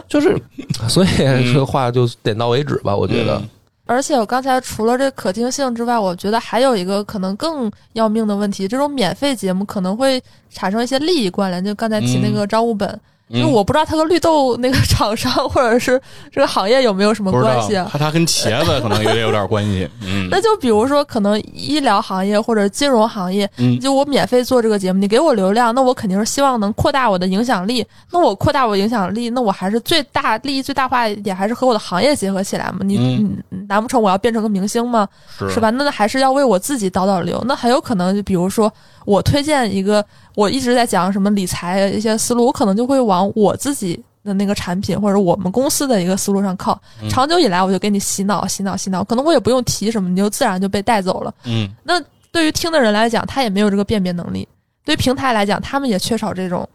[0.08, 0.42] 就是，
[0.88, 2.96] 所以这个话就点到为止吧。
[2.96, 3.50] 我觉得，嗯
[3.86, 11.64] 而且我刚才除了这可听性之外，我觉得还有一个可能更要命的问题，这种免费节目可能会产生一些利益关联。
[11.64, 12.98] 就刚才提那个招物本，因
[13.42, 16.00] 为嗯我不知道它和绿豆那个厂商或者是
[16.32, 17.88] 这个行业有没有什么关系啊。
[17.92, 27.86] 它它跟茄子可能也有点关系， 嗯那就比如说，可能医疗行业或者金融行业，嗯就我免费做这个节目，你给我流量，那我肯定是希望能扩大我的影响力。
[28.12, 32.80] 那我扩大我影响力，那我还是最大利益最大化一点，还是和我的行业结合起来嘛？
[32.84, 35.08] 你、嗯你难不成我要变成个明星吗？
[35.40, 35.70] 是是吧？
[35.72, 37.42] 那还是要为我自己导导流。
[37.48, 38.72] 那很有可能，就比如说
[39.06, 46.80] 我推荐一个，我一直在讲什么理财一些思路，我可能就会往我自己的那个产品或者我们公司的一个思路上靠。
[47.02, 51.34] 嗯长久以来，我就给你洗脑、洗脑、洗脑，可能我也不用提什么，你就自然就被带走了。
[51.46, 54.48] 嗯那对于听的人来讲，他也没有这个辨别能力；
[54.84, 56.68] 对于平台来讲，他们也缺少这种，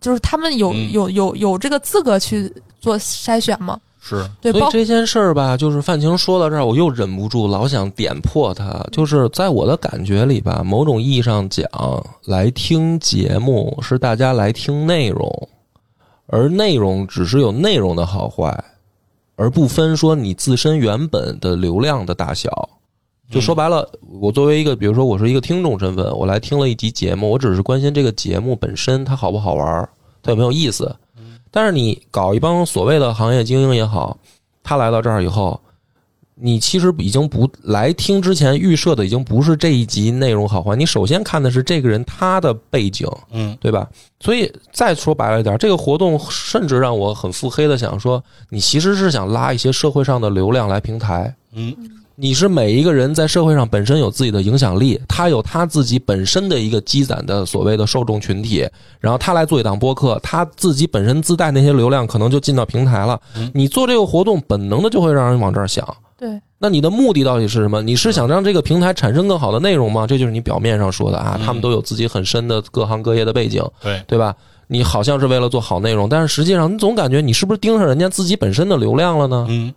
[0.00, 3.78] 就是他们有、嗯有有有这个资格去做筛选吗？
[4.06, 8.86] 是对，所以这件事儿吧，就是范晴说到这儿，我又忍不住老想点破他。
[8.92, 11.66] 就是在我的感觉里吧，某种意义上讲，
[12.26, 15.48] 来听节目是大家来听内容，
[16.26, 18.62] 而内容只是有内容的好坏，
[19.36, 22.68] 而不分说你自身原本的流量的大小。
[23.30, 23.90] 就说白了，
[24.20, 29.88] 我作为一个，比如说我是一个听众身份，我来听了一集节目，我只是关心这个节目本身它好不好玩儿，
[30.22, 30.94] 它有没有意思。
[31.54, 34.18] 但是你搞一帮所谓的行业精英也好，
[34.64, 35.60] 他来到这儿以后，
[36.34, 43.88] 你其实已经不来听之前预设的已经不是这一集内容好坏，你首先看的是这个人他的背景，嗯对吧？
[44.18, 51.32] 所以再说白了一点，这个活动甚至让我很腹黑的想说，你其实是想拉一些社会上的流量来平台。
[51.52, 51.72] 嗯
[52.16, 58.68] 你是每一个人在社会上本身有自己的影响力，他有他自己本身的一个积攒的所谓的受众群体，
[59.00, 63.50] 然后他来做一档播客，他自己本身自带那些流量可能就进到平台了嗯。
[63.52, 65.84] 你做这个活动，本能的就会让人往这儿想。
[66.16, 67.82] 对，那你的目的到底是什么？
[67.82, 70.06] 你是想让这个平台产生更好的内容吗？
[70.06, 74.32] 这就是你表面上说的啊，嗯他们都有自己很深的各行各业的背景，对，对吧？
[74.68, 79.46] 你好像是为了做好内容，但是实际上你总感觉你是不是盯上人家自己本身的流量了呢？
[79.50, 79.74] 嗯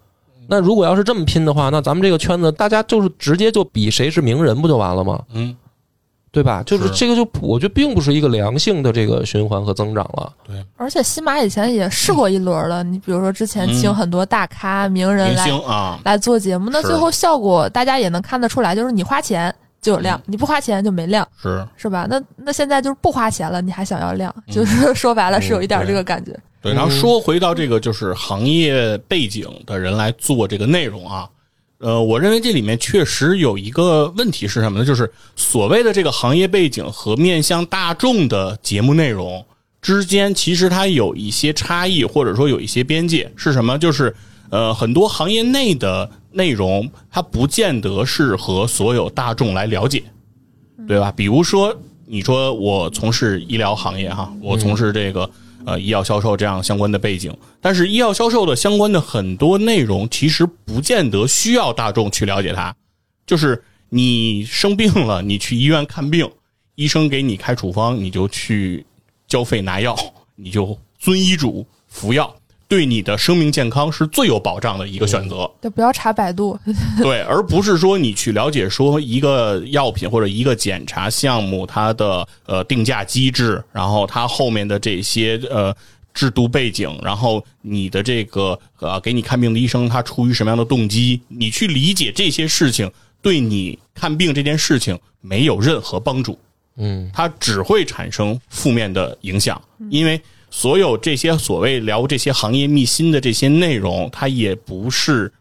[0.48, 5.22] 那如果要是这么拼的话，那咱们这个圈子大家就是直接就比谁是名人不就完了吗？
[5.34, 5.56] 嗯
[6.30, 6.62] 对吧？
[6.68, 10.32] 就是是这个就我觉得并不是一个良性的这个循环和增长了。
[10.46, 19.54] 对，而且新马以前也试过一轮了，你比如说之前请嗯很多大咖、名人明来星啊，来做节目，那最后效果大家也能看得出来，就是你花钱
[19.88, 22.06] 就有量，你不花钱就没量，是是吧？
[22.10, 26.38] 那那现在就是不花钱了，你还想要量，嗯 就是 说白了是有一点这个感觉。
[26.62, 31.30] 对，然后说回到这个就是行业背景的人来做这个内容啊，
[31.78, 34.86] 呃，我认为这里面确实有一个问题是什么呢？
[34.86, 39.46] 就是所谓的这个行业背景和面向大众的节目内容
[39.82, 43.78] 之间，其实它有一些差异，或者说有一些边界是什么？
[43.78, 44.14] 就是
[44.50, 50.04] 呃，很多行业内的内容，它不见得是和所有大众来了解，
[50.88, 51.12] 对吧？
[51.12, 55.30] 比如说，你说我从事医疗行业哈，我从事这个。
[55.66, 62.74] 呃，医药销售这样相关的背景，但是医药销售的相关的很多内容，其实不见得需要大众去了解它。
[63.26, 66.32] 就是你生病了，你去医院看病，
[66.76, 68.86] 医生给你开处方，你就去
[69.28, 69.94] 交费拿药，
[70.38, 72.34] 你就遵医嘱服药，
[72.68, 75.50] 对你的生命健康是最有保障的一个选择。
[75.62, 76.60] 就不要查百度。
[77.02, 85.74] 对，而不是说你去了解说一个药品或者一个检查项目它的呃定价机制，然后它后面的这些呃
[86.14, 96.38] 制度背景，然后你的这个呃给你看病的医生他出于什么样的动机，你去理解这些事情，对你看病这件事情没有任何帮助。
[96.76, 105.32] 嗯，它只会产生负面的影响，因为所有这些所谓聊这些行业秘辛的这些内容，它也不是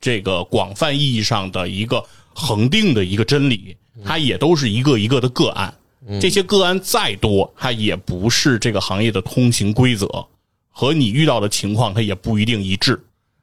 [0.00, 5.74] 这个广泛意义上的一个恒定的一个真理，它也都是一个一个的个案。
[6.20, 10.26] 这些个案再多，它也不是这个行业的通行规则，
[10.70, 13.00] 和你遇到的情况它也不一定一致。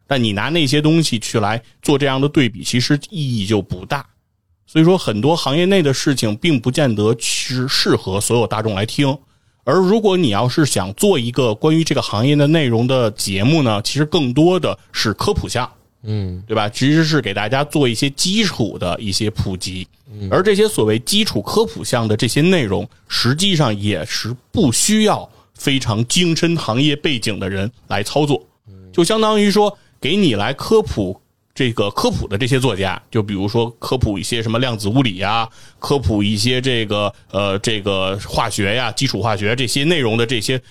[0.07, 4.05] 但你拿那些东西去来做这样的对比，其实意义就不大。
[4.65, 9.17] 所以说，很多行业内的事情并不见得是适合所有大众来听。
[9.63, 15.69] 而如果你要是想做一个关于这个行业的内容的节目呢，其实更多的是科普项，
[16.03, 16.67] 嗯对吧？
[16.69, 19.87] 其实是给大家做一些基础的一些普及。
[20.31, 28.43] 而这些所谓基础科普项的这些内容，实际上也是不需要非常精深行业背景的人来操作，
[28.91, 31.21] 就相当于说给你来科普。
[31.59, 35.45] 这个科普的这些作家，就比如说科普一些什么量子物理呀，
[35.77, 40.61] 科普一些这个呃这个化学呀、基础化学这些内容的这些，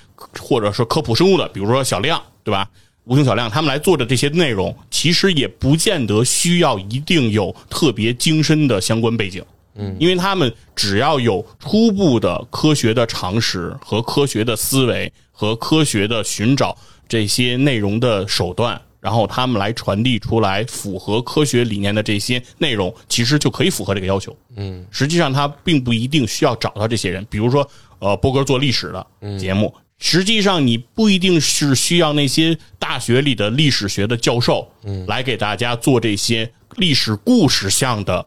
[0.40, 2.66] 或者是科普生物的，比如说小亮，对吧？
[3.04, 16.74] 无穷小亮他们来做的这些内容，其实也不见得需要一定有特别精深的相关背景，嗯，因为他们只要有初步的科学的常识和科学的思维和科学的寻找
[17.06, 18.80] 这些内容的手段。
[19.00, 24.36] 然后他们来传递出来符合科学理念的这些内容，其实就可以符合这个要求。
[24.56, 27.68] 嗯，实际上他并不一定需要找到这些人，比如说，
[28.00, 38.24] 呃，波哥做历史的节目，实际上你不一定是需要那些大学里的历史学的教授，嗯，来给大家做这些历史故事项的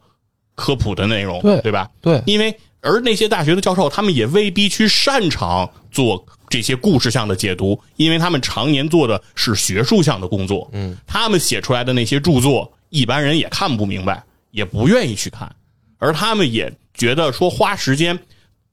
[0.54, 1.60] 科普的内容，对。
[1.60, 1.88] 对吧？
[2.00, 10.68] 对，因为而那些大学的教授，他们也未必去擅长做这些故事向的解读，因为他们常年做的是学术向的工作。
[10.72, 15.54] 嗯，他们写出来的那些著作，一般人也看不明白，也不愿意去看，
[15.98, 18.18] 而他们也觉得说花时间，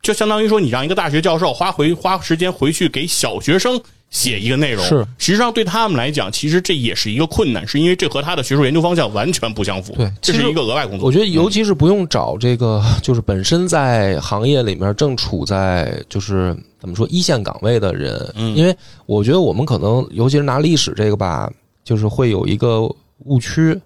[0.01, 3.79] 就相当于说你让一个大学教授花回花时间回去给小学生
[4.09, 9.93] 写一个内容，是实际上对他们来讲，其实这也是一个困难，是因为这和他的学术研究方向完全不相符。
[9.93, 11.05] 对这是一个额外工作。
[11.05, 21.51] 我觉得，尤其是不用找这个， 就是本身在行业里面正处在就是怎么说一线岗位的人，嗯因为我觉得我们可能，尤其是拿历史这个吧，
[21.83, 22.81] 就是会有一个
[23.25, 23.79] 误区，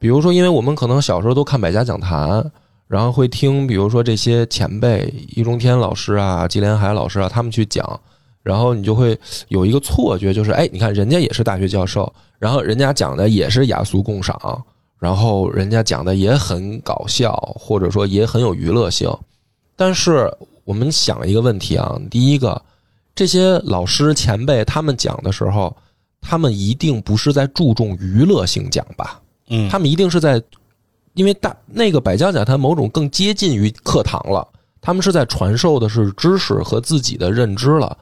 [0.00, 2.44] 比如说，因为我们可能小时候都看百家讲坛，
[2.88, 8.00] 然后会听，比如说这些前辈，易中天老师啊、纪连海老师啊，他们去讲，
[8.42, 14.62] 然后你就会有一个错觉，就是哎，你看人家也是大学教授，然后人家讲的也是雅俗共赏，
[14.98, 19.10] 然后人家讲的也很搞笑，或者说也很有娱乐性。
[19.76, 20.32] 但是
[20.64, 22.60] 我们想一个问题啊，第一个，
[23.14, 25.76] 这些老师前辈他们讲的时候，
[26.20, 29.20] 他们一定不是在注重娱乐性讲吧？
[29.48, 30.42] 嗯，他们一定是在，
[31.14, 34.46] 因为大那个百家讲坛某种更接近于课堂了，
[34.80, 37.96] 他们是在传授的是知识和自己的认知了。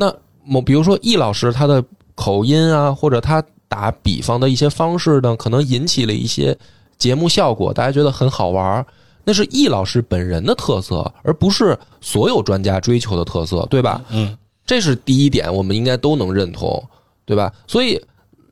[0.00, 0.10] 那
[0.46, 1.84] 某比如说易老师他的
[2.14, 6.56] 口音啊，或者他打比方的一些方式呢，可能引起了一些
[6.96, 8.86] 节目效果，大家觉得很好玩儿。
[9.24, 14.02] 那是易老师本人的特色，而不是所有专家追求的特色，对吧？
[14.08, 16.82] 嗯，这是第一点，我们应该都能认同，
[17.26, 17.52] 对吧？
[17.66, 18.02] 所以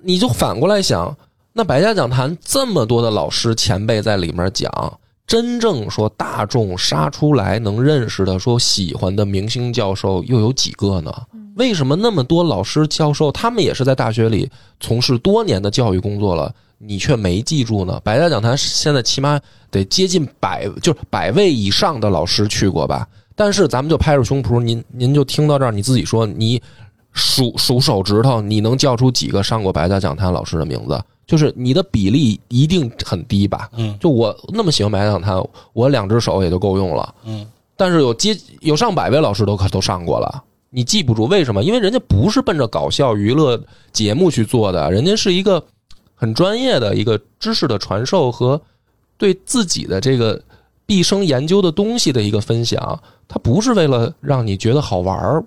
[0.02, 1.16] 你就反过来想，
[1.54, 4.70] 那百家讲坛这么多的老师前辈在里面讲，
[5.26, 11.12] 真正说大众杀出来能认识的、说喜欢的明星教授又有几个呢？
[11.58, 14.48] 为什么那么多老师教授，他们也是在大学里
[14.80, 18.00] 从事多年的教育工作了，你却没记住呢？
[18.04, 19.40] 百家讲坛现在起码
[19.70, 23.06] 得接近百，就是百位以上的老师去过吧？
[23.34, 26.62] 但是咱们就拍着胸脯，您您就听到这儿，你自己说你
[27.12, 31.00] 数数手指头，你能叫出几个上过百家讲坛老师的名字？
[31.26, 33.68] 就是你的比例一定很低吧？
[33.76, 35.36] 嗯就我那么喜欢百家讲坛，
[35.72, 37.14] 我两只手也就够用了。
[37.24, 37.44] 嗯，
[37.76, 41.62] 但是有接有上百位老师都可都上过了，你记不住为什么？
[41.62, 43.60] 因为人家不是奔着搞笑娱乐
[43.92, 45.64] 节目去做的，人家是一个
[46.14, 48.60] 很专业的一个知识的传授和
[49.16, 50.40] 对自己的这个
[50.84, 55.44] 毕生研究的东西的一个分享，它不是为了让你觉得好玩儿。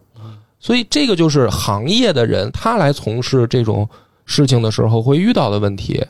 [0.60, 3.90] 所以这个就是行业的人他来从事这种
[4.26, 6.06] 事情的时候会遇到的问题。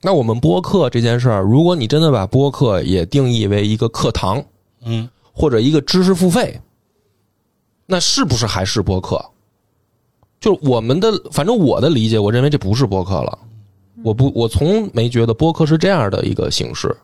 [0.00, 4.44] 那我们播客这件事儿，如果你真的把播客也定义为一个课堂，
[4.84, 6.60] 嗯，或者一个知识付费，
[7.90, 9.18] 那是不是还是播客？
[10.38, 13.38] 就是我们的，反正我的理解，我认为这不是播客了。
[14.04, 16.94] 我不，我从没觉得播客是这样的一个形式，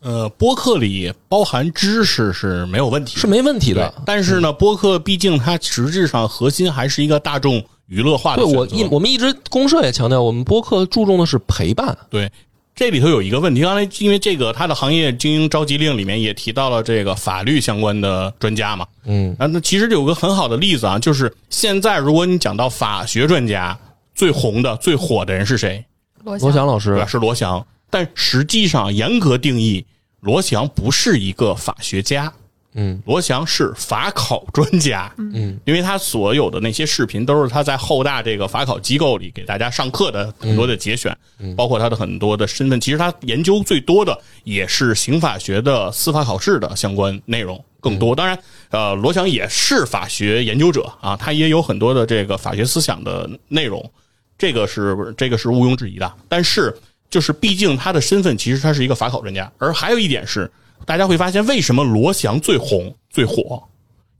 [0.00, 3.94] 呃，播客里包含知识是没有问题，是没问题的。
[4.04, 11.96] 但是呢，播客毕竟它实质上核心还是一个大众娱乐化的对我一我们一直公社也强调，我们播客注重的是陪伴。
[12.10, 12.30] 对，
[12.74, 23.78] 这里头有一个问题，刚才因为这个他的行业精英召集令里面也提到了这个法律相关的专家嘛，嗯啊，那其实有个很好的例子啊，就是现在如果你讲到法学专家
[24.12, 25.84] 最红的、最火的人是谁？
[26.24, 27.06] 罗罗翔老师对？
[27.06, 27.64] 是罗翔。
[27.90, 29.86] 但实际上严格定义，
[30.18, 32.32] 罗翔不是一个法学家，
[32.74, 35.12] 嗯罗翔是法考专家。
[35.16, 41.16] 嗯，因为他所有的那些视频都是他在后大这个法考机构里给大家上课的很多的节选，
[41.56, 42.80] 包括他的很多的身份。
[42.80, 48.14] 其实他研究最多的也是刑法学的司法考试的相关内容更多。
[48.14, 48.38] 当然，
[48.70, 53.90] 呃，罗翔也是法学研究者啊，他也有很多的这个法学思想的内容，
[54.36, 56.12] 这个是这个是毋庸置疑的。
[56.28, 56.76] 但是，
[57.08, 60.50] 就是毕竟他的身份其实他是一个法考专家，而还有一点是，
[60.86, 63.62] 大家会发现为什么罗翔最红最火，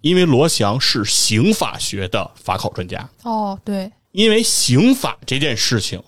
[0.01, 6.03] 因为罗翔是刑法学的法考专家，哦，对，因为刑法这件事情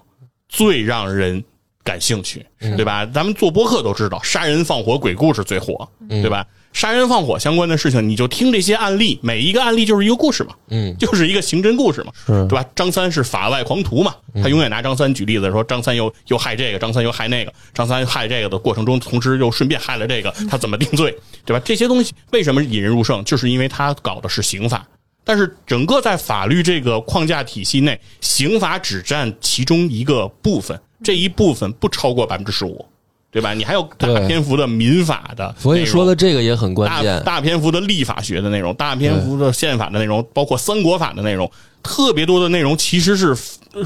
[0.48, 1.42] 最让人
[1.82, 3.06] 感兴趣，对吧？
[3.06, 6.46] 咱们做播客都知道，杀人放火鬼故事最火，对吧？
[6.76, 12.62] 杀人放火相关的事情，你就听这些案例，每一个案例就是一个故事嘛，嗯，就是一个刑侦故事嘛，是对吧？
[12.74, 21.16] 张三是法外狂徒嘛，他永远拿张三举例子说，张三又又害这个，张三又害那个，张三害这个的过程中，同时又顺便害了这个，他怎么定罪，
[21.46, 21.62] 对吧？
[21.64, 24.86] 这些东西为什么引人入胜，就是因为他搞的是刑法。
[25.24, 32.84] 但是整个在法律这个框架体系内，刑法只占其中一个部分，这一部分不超过百分之十五，
[33.30, 33.52] 对吧？
[33.52, 37.22] 你还有大篇幅的民法的，所以说的这个也很关键。
[37.22, 41.50] 大篇幅的立法学的内容，大篇幅的宪法的内容，包括三国法的内容，
[41.82, 43.36] 特别多的内容其实是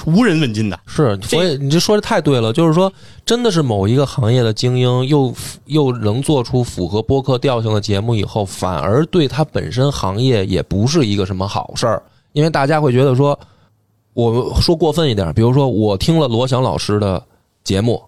[0.06, 0.78] 无人问津的。
[0.86, 2.92] 是，所以你这说的太对了，就是说，
[3.26, 5.34] 真的是某一个行业的精英又
[5.66, 12.00] 又能做出符合播客调性的节目以后，反而对他本身行业也不是一个什么好事儿，
[12.34, 13.36] 因为大家会觉得说，
[14.14, 17.20] 我说过分一点，比如说我听了罗翔老师的
[17.64, 18.00] 节目，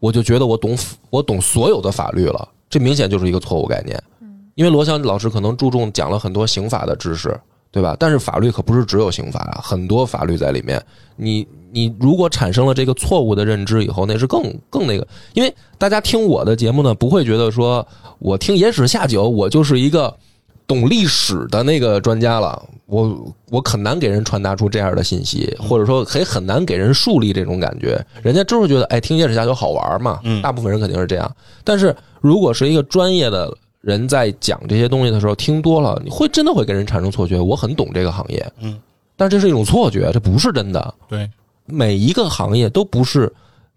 [0.00, 0.76] 我就觉得我懂
[1.10, 4.02] 我懂所有的法律了，这明显就是一个错误概念。
[4.56, 7.38] 因为罗翔老师可能注重讲了很多刑法的知识，
[7.70, 7.96] 对吧？
[7.98, 10.82] 但是法律可不是只有刑法啊，很多法律在里面。
[11.16, 15.06] 你你如果产生了这个错误的认知以后，那是更更那个。
[15.34, 17.86] 因为大家听我的节目呢，不会觉得说
[18.18, 20.14] 我听野史下酒，我就是一个
[20.70, 22.62] 懂历史的那个专家了。
[22.86, 28.00] 我我很难给人传达出这样的信息，或者说也很难给人树立这种感觉。
[28.22, 30.20] 人家就是觉得，哎，听野史下酒好玩嘛。
[30.22, 31.36] 嗯大部分人肯定是这样。
[31.64, 38.44] 但是如果是一个专业的人在讲这些东西的时候，听多了，你会真的会给人产生错觉，我很懂这个行业。
[38.60, 38.78] 嗯，
[39.16, 40.94] 但这是一种错觉，这不是真的。
[41.08, 41.28] 对，
[41.66, 43.32] 每一个行业都不是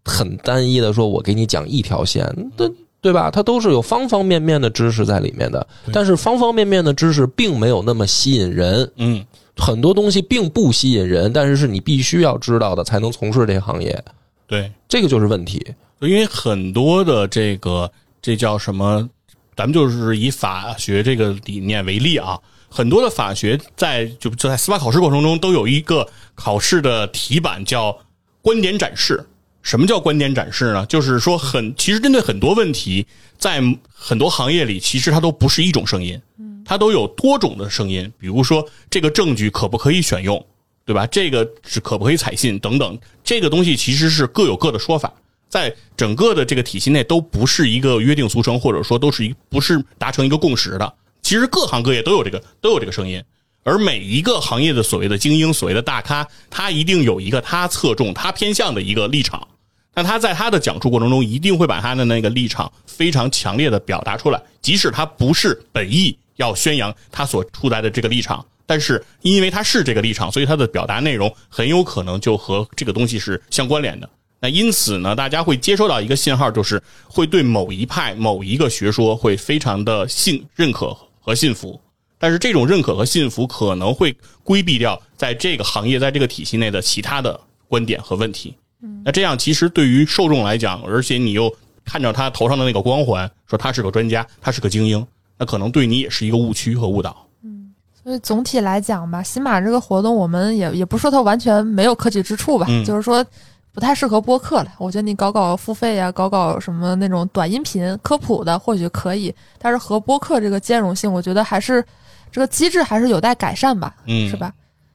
[0.06, 2.28] 很单一的，说我给你讲一条线，
[2.58, 2.68] 对
[3.04, 3.30] 对吧？
[3.30, 5.68] 它都是有方方面面的知识在里面的。
[5.92, 9.24] 但是方方面面的知识并没有那么吸引人，嗯，
[9.58, 14.04] 很多东西并不吸引人，但是是你必须要知道的，才能从事这个行业。
[14.48, 15.62] 对，这个就是问题。
[16.00, 17.92] 因为很多的这个
[18.22, 19.10] 这叫什么，
[19.58, 22.40] 咱们就是以法学这个理念为例啊，
[22.70, 27.98] 很多的法学在就就在司法考试过程中都有一个考试的题板叫
[28.42, 29.22] 观点展示。
[29.64, 30.86] 什么叫观点展示呢？
[30.86, 33.08] 就是说很其实针对很多问题，
[33.38, 33.62] 在
[33.92, 36.22] 很多行业里，其实它都不是一种声音，
[36.64, 38.12] 它都有多种的声音。
[38.20, 40.46] 比如说这个证据可不可以选用，
[40.86, 41.08] 对吧？
[41.08, 45.12] 这个是可不可以采信等等，这个东西其实是各有各的说法。
[45.48, 50.94] 在整个的这个体系内，都不是一个约定俗成，或者说都是一不是达成一个共识的。
[51.22, 53.24] 其实各行各业都有这个都有这个声音，
[53.64, 59.48] 而每一个行业的所谓的精英、所谓的大咖，他一定有一个他侧重、他偏向的一个立场。
[59.96, 74.10] 那他在他的讲述过程中，一定会把他的那个立场非常强烈的表达出来，即使他不是本意要宣扬他所出来的这个立场，但是因为他是这个立场，所以他的表达内容很有可能就和这个东西是相关联的。
[74.40, 81.80] 那因此呢，大家会接收到一个信号，就是会对某一派、某一个学说会非常的信认可和信服。
[82.18, 88.56] 但是这种认可和信服可能会规避掉在这个行业、在这个体系内的其他的观点和问题。
[89.04, 91.54] 那这样其实对于受众来讲，而且你又
[91.86, 95.06] 看着他头上的那个光环，说他是个专家，他是个精英，
[95.38, 97.26] 那可能对你也是一个误区和误导。
[97.44, 97.74] 嗯
[98.04, 103.26] 所以总体来讲吧，喜马这个活动，我们也也不说它完全没有可取之处吧，嗯就是说
[103.72, 104.74] 不太适合播客了。
[104.78, 111.84] 我觉得你搞搞付费呀、搞搞什么那种短音频科普的，或许可以，但是和播客这个兼容性，我觉得还是
[112.30, 114.54] 这个机制还是有待改善吧，嗯是吧？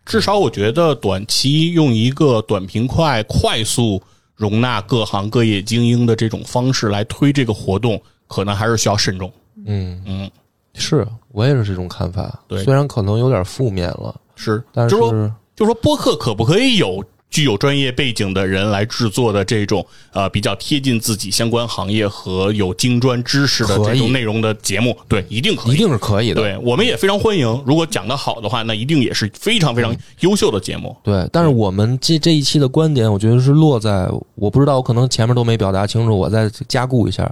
[0.09, 4.03] 至少我觉得短期用一个短平快、快速
[4.35, 9.31] 容纳各行各业精英的这种方式来推这个活动，可能还是需要慎重。
[9.67, 10.31] 嗯，嗯，
[10.73, 12.41] 是我也是这种看法。
[12.49, 24.97] 对虽然可能有点负面了，是，但就是说，就说播客可不可以有具有专业背景的人来制作的这种呃比较贴近自己相关行业和有精专知识的这种内容的节目？
[25.07, 26.37] 对，一定可以，一定是可以的。
[26.37, 27.47] 对，我们也非常欢迎。
[27.67, 30.97] 如果讲得好的话，那一定也是非常非常优秀的节目。
[31.03, 37.31] 对，但是我们这这一期的观点，我觉得是落在我不知道，我可能前面都没表达清楚，我再加固一下。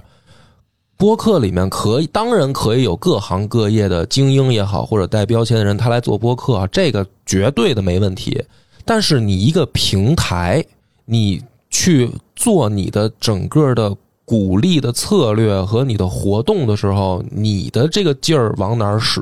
[0.95, 8.43] 播客里面可以，当然可以有各行各业的精英也好，或者带标签的人，他来做播客啊，这个绝对的没问题。
[8.87, 10.65] 但是你一个平台，
[11.05, 19.21] 你去做你的整个的鼓励的策略和你的活动的时候，你的这个劲儿往哪儿使？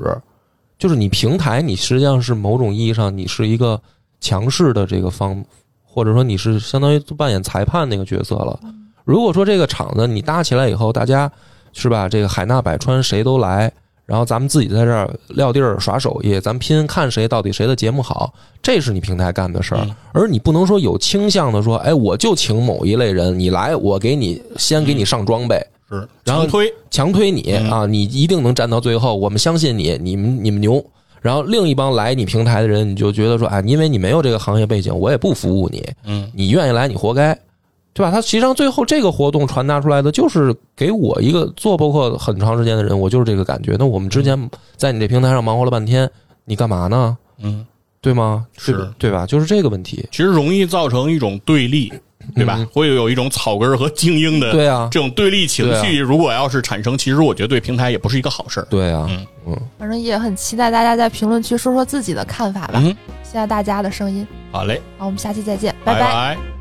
[0.77, 3.81] 就是你平台，你实际上是某种意义上你是一个
[4.19, 5.43] 强势的这个方，
[5.83, 8.59] 或者说你是相当于扮演裁判那个角色了。
[9.03, 11.31] 如果说这个场子你搭起来以后，大家
[11.73, 13.71] 是吧，这个海纳百川，谁都来，
[14.05, 25.57] 然后咱们自己在这儿撂地儿耍手艺，咱们拼看谁到底谁的节目好，这是你平台干的事儿嗯，而你不能说有倾向的说，哎，我就请某一类人，你来，我给你先给你上装备。
[25.89, 30.83] 是，然后推，强推你嗯啊，你一定能站到最后，我们相信你，你们你们牛。
[31.21, 37.35] 然后另一帮来你平台的人，你就觉得说，哎，因为你没有这个行业背景，我也不服务你，嗯你愿意来你活该，
[37.95, 38.11] 对吧？
[38.11, 43.75] 他实际上最后这个活动传达出来的，就是给我一个做播客很长时间的人，我就是这个感觉。
[43.79, 44.37] 那我们之前
[44.75, 46.07] 在你这平台上忙活了半天，
[46.43, 47.17] 你干嘛呢？
[47.41, 47.65] 嗯，
[48.01, 48.45] 对吗？
[48.57, 49.25] 是对对吧？
[49.25, 50.05] 就是这个问题。
[50.11, 51.89] 其实容易造成一种对立，
[52.35, 52.55] 对吧？
[52.57, 58.67] 嗯会有一种草根和精英的对啊，这种对立情绪，如果要是产生，其实我觉得对平台也不是一个好事儿。
[58.69, 62.89] 对啊，嗯嗯，反正也很期待大家在评论区说说自己的看法吧，嗯，
[63.23, 64.27] 期待大家的声音。
[64.51, 66.54] 好嘞，好，我们下期再见，拜拜拜